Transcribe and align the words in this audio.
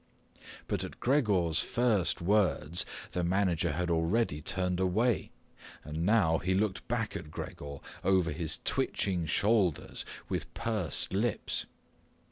But 0.67 0.83
at 0.83 0.99
Gregor's 0.99 1.59
first 1.59 2.23
words 2.23 2.87
the 3.11 3.23
manager 3.23 3.73
had 3.73 3.91
already 3.91 4.41
turned 4.41 4.79
away, 4.79 5.29
and 5.83 6.07
now 6.07 6.39
he 6.39 6.55
looked 6.55 6.87
back 6.87 7.15
at 7.15 7.29
Gregor 7.29 7.77
over 8.03 8.31
his 8.31 8.57
twitching 8.65 9.27
shoulders 9.27 10.03
with 10.27 10.51
pursed 10.55 11.13
lips. 11.13 11.67